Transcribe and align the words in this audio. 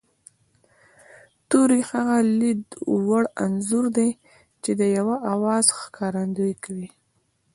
توری 1.49 1.81
هغه 1.91 2.17
لید 2.39 2.63
وړ 3.07 3.23
انځور 3.45 3.85
دی 3.97 4.09
چې 4.63 4.71
د 4.79 4.81
یوه 4.97 5.15
آواز 5.33 5.65
ښکارندويي 5.79 6.55
کوي 6.63 6.89